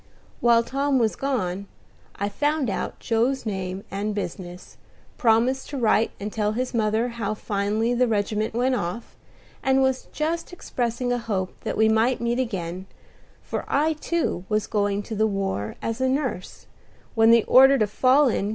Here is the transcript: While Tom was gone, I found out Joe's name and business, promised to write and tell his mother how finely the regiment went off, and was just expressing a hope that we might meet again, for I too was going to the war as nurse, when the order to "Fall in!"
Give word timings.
While 0.39 0.63
Tom 0.63 0.97
was 0.97 1.15
gone, 1.15 1.67
I 2.15 2.27
found 2.27 2.71
out 2.71 2.97
Joe's 2.99 3.45
name 3.45 3.83
and 3.91 4.15
business, 4.15 4.77
promised 5.19 5.69
to 5.69 5.77
write 5.77 6.09
and 6.19 6.33
tell 6.33 6.53
his 6.53 6.73
mother 6.73 7.09
how 7.09 7.35
finely 7.35 7.93
the 7.93 8.07
regiment 8.07 8.55
went 8.55 8.73
off, 8.73 9.15
and 9.61 9.83
was 9.83 10.07
just 10.11 10.51
expressing 10.51 11.11
a 11.11 11.19
hope 11.19 11.53
that 11.61 11.77
we 11.77 11.87
might 11.87 12.19
meet 12.19 12.39
again, 12.39 12.87
for 13.43 13.63
I 13.67 13.93
too 13.93 14.43
was 14.49 14.65
going 14.65 15.03
to 15.03 15.13
the 15.13 15.27
war 15.27 15.75
as 15.83 16.01
nurse, 16.01 16.65
when 17.13 17.29
the 17.29 17.43
order 17.43 17.77
to 17.77 17.85
"Fall 17.85 18.27
in!" 18.27 18.49